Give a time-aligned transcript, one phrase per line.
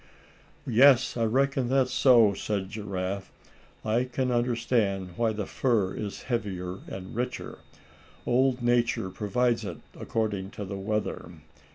[0.65, 3.31] "Yes, I reckon that's so," said Giraffe,
[3.85, 7.59] "I can understand why the fur is heavier and richer.
[8.25, 11.29] Old Nature provides it according to the weather.